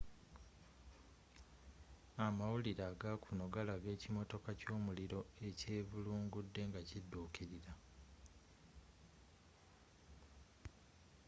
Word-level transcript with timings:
amawulire 2.25 2.83
agakuno 2.91 3.43
galaga 3.53 3.87
ekimotoka 3.95 4.49
kyomuliro 4.59 5.19
ekyevulungudde 5.47 6.61
nga 6.69 6.81
kiduukilira 6.89 7.73